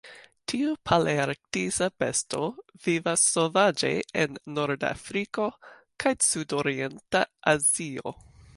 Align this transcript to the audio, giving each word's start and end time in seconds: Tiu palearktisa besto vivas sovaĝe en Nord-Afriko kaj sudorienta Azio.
Tiu 0.51 0.69
palearktisa 0.89 1.89
besto 2.03 2.47
vivas 2.87 3.27
sovaĝe 3.35 3.91
en 4.23 4.41
Nord-Afriko 4.57 5.45
kaj 6.05 6.15
sudorienta 6.31 7.23
Azio. 7.57 8.17